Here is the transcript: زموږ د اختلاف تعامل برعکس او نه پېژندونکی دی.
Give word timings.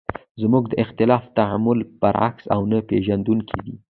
زموږ 0.41 0.63
د 0.69 0.73
اختلاف 0.83 1.23
تعامل 1.37 1.79
برعکس 2.01 2.45
او 2.55 2.61
نه 2.71 2.77
پېژندونکی 2.89 3.59
دی. 3.65 3.75